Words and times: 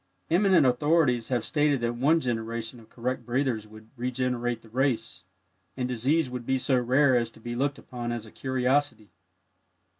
Eminent 0.31 0.65
authorities 0.65 1.27
have 1.27 1.45
stated 1.45 1.79
that 1.81 1.93
one 1.93 2.19
generation 2.19 2.79
of 2.79 2.89
correct 2.89 3.23
breathers 3.23 3.67
would 3.67 3.91
regenerate 3.95 4.63
the 4.63 4.69
race, 4.69 5.25
and 5.77 5.87
disease 5.87 6.27
would 6.27 6.43
be 6.43 6.57
so 6.57 6.79
rare 6.79 7.15
as 7.15 7.29
to 7.29 7.39
be 7.39 7.53
looked 7.55 7.77
upon 7.77 8.11
as 8.11 8.25
a 8.25 8.31
curiosity. 8.31 9.11